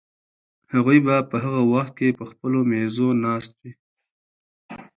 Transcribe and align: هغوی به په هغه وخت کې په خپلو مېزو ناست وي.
هغوی 0.73 0.99
به 1.05 1.15
په 1.29 1.35
هغه 1.43 1.61
وخت 1.73 1.93
کې 1.99 2.17
په 2.19 2.23
خپلو 2.31 2.59
مېزو 2.69 3.07
ناست 3.23 3.53
وي. 3.61 3.71